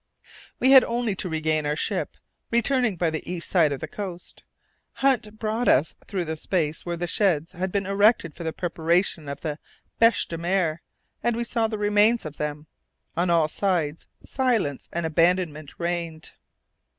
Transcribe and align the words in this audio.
We 0.59 0.71
had 0.71 0.83
only 0.85 1.15
to 1.17 1.29
regain 1.29 1.63
our 1.67 1.75
ship, 1.75 2.17
returning 2.49 2.95
by 2.95 3.11
the 3.11 3.31
east 3.31 3.47
side 3.47 3.71
of 3.71 3.81
the 3.81 3.87
coast. 3.87 4.41
Hunt 4.93 5.37
brought 5.37 5.67
us 5.67 5.93
through 6.07 6.25
the 6.25 6.35
space 6.37 6.83
where 6.83 6.97
sheds 7.05 7.51
had 7.51 7.71
been 7.71 7.85
erected 7.85 8.33
for 8.33 8.43
the 8.43 8.51
preparation 8.51 9.29
of 9.29 9.41
the 9.41 9.59
bêche 10.01 10.27
de 10.27 10.39
mer, 10.39 10.81
and 11.21 11.35
we 11.35 11.43
saw 11.43 11.67
the 11.67 11.77
remains 11.77 12.25
of 12.25 12.37
them. 12.37 12.65
On 13.15 13.29
all 13.29 13.47
sides 13.47 14.07
silence 14.23 14.89
and 14.91 15.05
abandonment 15.05 15.75
reigned. 15.77 16.31